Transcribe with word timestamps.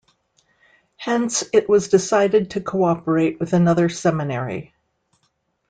Hence 0.97 1.43
it 1.53 1.69
was 1.69 1.89
decided 1.89 2.49
to 2.49 2.59
cooperate 2.61 3.39
with 3.39 3.53
another 3.53 3.87
seminary. 3.87 4.73